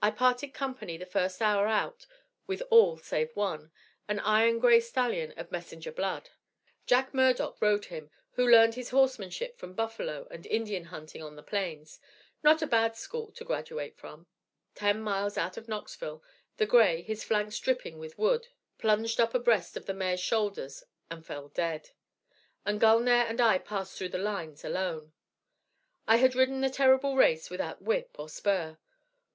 I 0.00 0.10
parted 0.10 0.54
company 0.54 0.96
the 0.96 1.04
first 1.04 1.42
hour 1.42 1.66
out 1.66 2.06
with 2.46 2.62
all 2.70 2.96
save 2.96 3.36
one, 3.36 3.72
an 4.08 4.20
iron 4.20 4.58
gray 4.58 4.80
stallion 4.80 5.32
of 5.36 5.52
Messenger 5.52 5.92
blood. 5.92 6.30
Jack 6.86 7.12
Murdock 7.12 7.60
rode 7.60 7.84
him, 7.84 8.10
who 8.36 8.48
learned 8.50 8.74
his 8.74 8.88
horsemanship 8.88 9.58
from 9.58 9.74
buffalo 9.74 10.28
and 10.30 10.46
Indian 10.46 10.84
hunting 10.84 11.22
on 11.22 11.36
the 11.36 11.42
plains 11.42 12.00
not 12.42 12.62
a 12.62 12.66
bad 12.66 12.96
school 12.96 13.30
to 13.32 13.44
graduate 13.44 13.98
from. 13.98 14.26
Ten 14.74 15.02
miles 15.02 15.36
out 15.36 15.58
of 15.58 15.68
Knoxville 15.68 16.22
the 16.56 16.64
gray, 16.64 17.02
his 17.02 17.22
flanks 17.22 17.58
dripping 17.58 17.98
with 17.98 18.16
Wood, 18.16 18.48
plunged 18.78 19.20
up 19.20 19.34
abreast 19.34 19.76
of 19.76 19.84
the 19.84 19.92
mare's 19.92 20.20
shoulders 20.20 20.84
and 21.10 21.22
fell 21.26 21.48
dead; 21.48 21.90
and 22.64 22.80
Gulnare 22.80 23.26
and 23.26 23.42
I 23.42 23.58
passed 23.58 23.98
through 23.98 24.08
the 24.08 24.16
lines 24.16 24.64
alone. 24.64 25.12
_I 26.08 26.18
had 26.18 26.34
ridden 26.34 26.62
the 26.62 26.70
terrible 26.70 27.14
race 27.14 27.50
without 27.50 27.82
whip 27.82 28.16
or 28.18 28.30
spur. 28.30 28.78